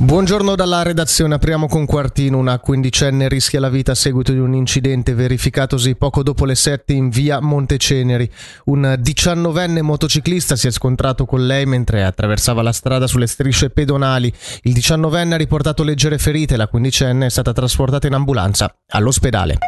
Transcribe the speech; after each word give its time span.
Buongiorno 0.00 0.54
dalla 0.54 0.84
redazione, 0.84 1.34
apriamo 1.34 1.66
con 1.66 1.84
Quartino. 1.84 2.38
Una 2.38 2.60
quindicenne 2.60 3.26
rischia 3.26 3.58
la 3.58 3.68
vita 3.68 3.92
a 3.92 3.94
seguito 3.96 4.30
di 4.30 4.38
un 4.38 4.54
incidente 4.54 5.12
verificatosi 5.12 5.96
poco 5.96 6.22
dopo 6.22 6.44
le 6.44 6.54
7 6.54 6.92
in 6.92 7.08
via 7.08 7.40
Monteceneri. 7.40 8.30
Un 8.66 8.94
diciannovenne 8.96 9.82
motociclista 9.82 10.54
si 10.54 10.68
è 10.68 10.70
scontrato 10.70 11.26
con 11.26 11.44
lei 11.44 11.66
mentre 11.66 12.04
attraversava 12.04 12.62
la 12.62 12.72
strada 12.72 13.08
sulle 13.08 13.26
strisce 13.26 13.70
pedonali. 13.70 14.32
Il 14.62 14.72
diciannovenne 14.72 15.34
ha 15.34 15.38
riportato 15.38 15.82
leggere 15.82 16.16
ferite 16.18 16.54
e 16.54 16.58
la 16.58 16.68
quindicenne 16.68 17.26
è 17.26 17.30
stata 17.30 17.52
trasportata 17.52 18.06
in 18.06 18.14
ambulanza 18.14 18.72
all'ospedale. 18.90 19.58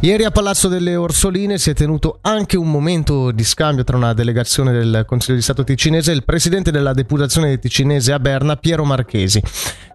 Ieri 0.00 0.22
a 0.22 0.30
Palazzo 0.30 0.68
delle 0.68 0.94
Orsoline 0.94 1.58
si 1.58 1.70
è 1.70 1.74
tenuto 1.74 2.20
anche 2.22 2.56
un 2.56 2.70
momento 2.70 3.32
di 3.32 3.42
scambio 3.42 3.82
tra 3.82 3.96
una 3.96 4.14
delegazione 4.14 4.70
del 4.70 5.02
Consiglio 5.04 5.34
di 5.34 5.42
Stato 5.42 5.64
ticinese 5.64 6.12
e 6.12 6.14
il 6.14 6.24
presidente 6.24 6.70
della 6.70 6.92
deputazione 6.92 7.58
ticinese 7.58 8.12
a 8.12 8.20
Berna, 8.20 8.54
Piero 8.54 8.84
Marchesi. 8.84 9.42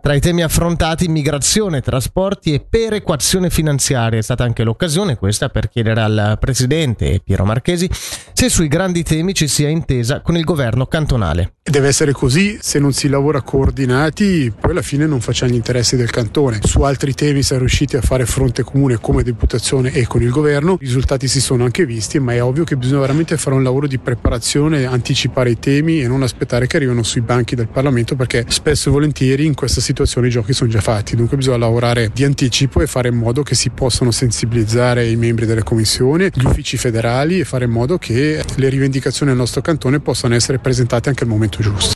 Tra 0.02 0.13
i 0.13 0.20
temi 0.20 0.44
affrontati 0.44 1.08
migrazione, 1.08 1.80
trasporti 1.80 2.52
e 2.52 2.59
perequazione 2.59 3.49
finanziaria 3.49 4.20
è 4.20 4.21
stata 4.21 4.44
anche 4.44 4.63
l'occasione 4.63 5.16
questa 5.16 5.47
per 5.47 5.70
chiedere 5.70 6.02
al 6.02 6.38
presidente 6.38 7.22
Piero 7.23 7.45
Marchesi 7.45 7.89
se 8.33 8.49
sui 8.49 8.67
grandi 8.67 9.03
temi 9.03 9.33
ci 9.33 9.47
sia 9.47 9.70
intesa 9.70 10.20
con 10.20 10.35
il 10.35 10.44
governo 10.44 10.85
cantonale. 10.85 11.53
Deve 11.63 11.88
essere 11.88 12.11
così, 12.11 12.58
se 12.59 12.77
non 12.77 12.91
si 12.91 13.08
lavora 13.08 13.41
coordinati 13.41 14.52
poi 14.59 14.72
alla 14.72 14.81
fine 14.81 15.05
non 15.05 15.22
facciamo 15.22 15.53
gli 15.53 15.55
interessi 15.55 15.95
del 15.95 16.09
cantone. 16.09 16.59
Su 16.61 16.81
altri 16.81 17.13
temi 17.13 17.41
si 17.41 17.53
è 17.53 17.58
riusciti 17.58 17.95
a 17.95 18.02
fare 18.02 18.25
fronte 18.25 18.63
comune 18.63 18.97
come 18.99 19.23
deputazione 19.23 19.92
e 19.93 20.07
con 20.07 20.23
il 20.23 20.31
governo, 20.31 20.73
i 20.81 20.85
risultati 20.85 21.27
si 21.27 21.39
sono 21.39 21.65
anche 21.65 21.85
visti, 21.85 22.20
ma 22.20 22.33
è 22.33 22.41
ovvio 22.41 22.63
che 22.63 22.75
bisogna 22.75 23.02
veramente 23.02 23.38
fare 23.38 23.55
un 23.55 23.61
lavoro 23.61 23.85
di 23.85 23.99
preparazione, 23.99 24.85
anticipare 24.85 25.52
i 25.52 25.59
temi 25.59 26.02
e 26.02 26.07
non 26.07 26.23
aspettare 26.23 26.66
che 26.66 26.77
arrivino 26.77 27.03
sui 27.03 27.21
banchi 27.21 27.53
del 27.53 27.67
Parlamento 27.67 28.16
perché 28.16 28.43
spesso 28.47 28.89
e 28.89 28.91
volentieri 28.91 29.45
in 29.45 29.53
questa 29.53 29.81
situazione 29.81 30.27
i 30.27 30.31
giochi 30.31 30.52
sono 30.53 30.71
già 30.71 30.81
fatti, 30.81 31.16
dunque 31.16 31.38
bisogna 31.38 31.58
lavorare 31.58 32.09
di 32.11 32.23
anticipo 32.23 32.81
e 32.81 32.88
fare 32.88 33.09
in 33.09 33.16
modo 33.16 33.44
che 33.44 33.53
si 33.53 33.69
possano 33.69 34.09
sensibilizzare 34.09 35.08
i 35.08 35.16
membri 35.16 35.45
delle 35.45 35.61
commissioni, 35.61 36.30
gli 36.33 36.45
uffici 36.45 36.75
federali 36.75 37.39
e 37.39 37.44
fare 37.44 37.66
in 37.66 37.71
modo 37.71 37.99
che 37.99 38.44
le 38.55 38.69
rivendicazioni 38.69 39.31
del 39.31 39.39
nostro 39.39 39.61
cantone 39.61 39.99
possano 39.99 40.33
essere 40.33 40.58
presentate 40.58 41.09
anche 41.09 41.23
al 41.23 41.30
momento 41.30 41.61
giusto. 41.61 41.92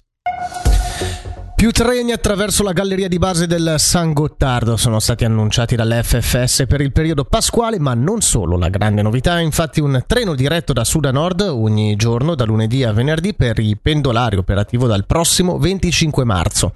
Più 1.57 1.71
treni 1.71 2.11
attraverso 2.11 2.61
la 2.61 2.71
galleria 2.71 3.07
di 3.07 3.17
base 3.17 3.47
del 3.47 3.73
San 3.77 4.13
Gottardo 4.13 4.77
sono 4.77 4.99
stati 4.99 5.25
annunciati 5.25 5.75
dall'FFS 5.75 6.67
per 6.67 6.81
il 6.81 6.91
periodo 6.91 7.23
pasquale, 7.23 7.79
ma 7.79 7.95
non 7.95 8.21
solo. 8.21 8.59
La 8.59 8.69
grande 8.69 9.01
novità 9.01 9.39
è 9.39 9.41
infatti 9.41 9.81
un 9.81 10.03
treno 10.05 10.35
diretto 10.35 10.71
da 10.71 10.83
sud 10.83 11.05
a 11.05 11.11
nord 11.11 11.41
ogni 11.41 11.95
giorno, 11.95 12.35
da 12.35 12.45
lunedì 12.45 12.83
a 12.83 12.93
venerdì, 12.93 13.33
per 13.33 13.57
i 13.57 13.75
pendolari 13.75 14.37
operativo 14.37 14.85
dal 14.85 15.07
prossimo 15.07 15.57
25 15.57 16.23
marzo. 16.25 16.73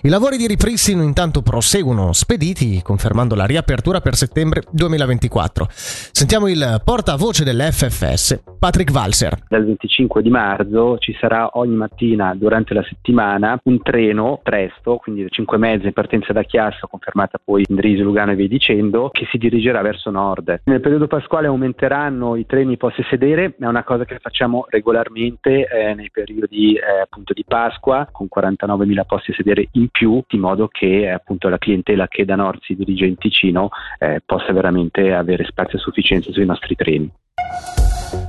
I 0.00 0.08
lavori 0.08 0.38
di 0.38 0.46
ripristino 0.46 1.02
intanto 1.02 1.42
proseguono 1.42 2.14
spediti, 2.14 2.80
confermando 2.82 3.34
la 3.34 3.44
riapertura 3.44 4.00
per 4.00 4.14
settembre 4.14 4.62
2024. 4.70 5.66
Sentiamo 5.70 6.48
il 6.48 6.80
portavoce 6.82 7.44
dell'FFS, 7.44 8.40
Patrick 8.58 8.94
Walser. 8.94 9.42
Dal 9.46 9.66
25 9.66 10.22
di 10.22 10.30
marzo 10.30 10.96
ci 10.96 11.14
sarà 11.20 11.50
ogni 11.52 11.76
mattina 11.76 12.34
durante 12.34 12.72
la 12.72 12.82
settimana 12.88 13.60
un 13.64 13.82
treno 13.82 14.20
treno 14.22 14.40
presto, 14.42 14.96
quindi 14.96 15.26
5 15.28 15.58
mezzi 15.58 15.86
in 15.86 15.92
partenza 15.92 16.32
da 16.32 16.42
Chiasso, 16.42 16.86
confermata 16.86 17.38
poi 17.42 17.64
in 17.68 17.74
Drisi, 17.74 18.02
Lugano 18.02 18.32
e 18.32 18.34
via 18.36 18.48
dicendo, 18.48 19.10
che 19.10 19.26
si 19.30 19.38
dirigerà 19.38 19.82
verso 19.82 20.10
nord. 20.10 20.62
Nel 20.64 20.80
periodo 20.80 21.06
pasquale 21.06 21.48
aumenteranno 21.48 22.36
i 22.36 22.46
treni 22.46 22.76
posti 22.76 23.02
sedere, 23.08 23.54
è 23.58 23.66
una 23.66 23.84
cosa 23.84 24.04
che 24.04 24.18
facciamo 24.18 24.66
regolarmente 24.68 25.66
eh, 25.66 25.94
nei 25.94 26.10
periodi 26.10 26.74
eh, 26.74 27.00
appunto 27.02 27.32
di 27.32 27.44
Pasqua 27.46 28.08
con 28.10 28.28
49.000 28.34 29.00
posti 29.06 29.32
sedere 29.32 29.68
in 29.72 29.88
più, 29.88 30.22
di 30.26 30.38
modo 30.38 30.68
che 30.68 31.02
eh, 31.02 31.10
appunto 31.10 31.48
la 31.48 31.58
clientela 31.58 32.06
che 32.08 32.24
da 32.24 32.36
nord 32.36 32.60
si 32.62 32.74
dirige 32.74 33.06
in 33.06 33.16
Ticino 33.16 33.70
eh, 33.98 34.22
possa 34.24 34.52
veramente 34.52 35.12
avere 35.12 35.44
spazio 35.44 35.78
a 35.78 35.80
sufficienza 35.80 36.30
sui 36.30 36.46
nostri 36.46 36.76
treni. 36.76 37.10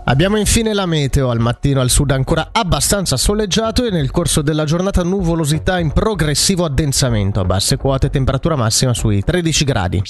Abbiamo 0.06 0.38
infine 0.38 0.74
la 0.74 0.86
meteo, 0.86 1.30
al 1.30 1.40
mattino 1.40 1.80
al 1.80 1.90
sud 1.90 2.12
ancora 2.12 2.50
abbastanza 2.52 3.16
soleggiato 3.16 3.86
e 3.86 3.90
nel 3.90 4.12
corso 4.12 4.42
della 4.42 4.66
giornata 4.66 5.02
nuvolosità 5.02 5.80
in 5.80 5.92
progressivo 5.92 6.66
addensamento 6.66 7.40
a 7.40 7.46
basse 7.46 7.78
quote, 7.78 8.10
temperatura 8.10 8.58
massima 8.58 8.94
sui 8.94 9.24
13 9.24 9.64
gradi. 9.64 10.02